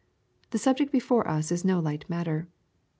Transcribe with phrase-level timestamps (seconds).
[0.49, 2.47] The subject before us is no light matter.